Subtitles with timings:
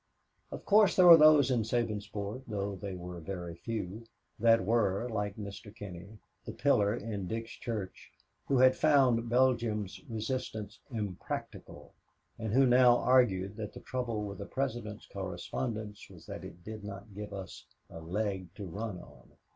[0.49, 4.07] Of course there were those in Sabinsport, though they were very few,
[4.39, 5.71] that were, like Mr.
[5.75, 8.11] Kinney, the pillar in Dick's church,
[8.47, 11.93] who had found Belgium's resistance "impractical,"
[12.39, 16.83] and who now argued that the trouble with the President's correspondence was that it did
[16.83, 19.33] not give us "a leg to run on."